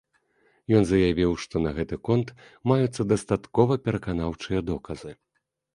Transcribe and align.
Ён 0.77 0.87
заявіў, 0.91 1.31
што 1.43 1.55
на 1.67 1.75
гэты 1.81 1.95
конт 2.09 2.27
маюцца 2.73 3.01
дастаткова 3.13 3.73
пераканаўчыя 3.87 4.59
доказы. 4.73 5.11